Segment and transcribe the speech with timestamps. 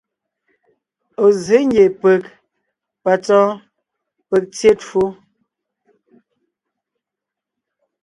[1.23, 2.21] Ɔ̀ zsě ngie peg
[3.03, 3.51] ,patsɔ́ɔn,
[4.29, 5.03] peg tyé twó.